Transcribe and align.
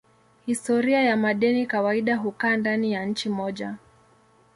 Historia 0.45 1.01
ya 1.01 1.17
madeni 1.17 1.65
kawaida 1.65 2.15
hukaa 2.17 2.57
ndani 2.57 2.91
ya 2.93 3.05
nchi 3.05 3.29
moja. 3.29 3.75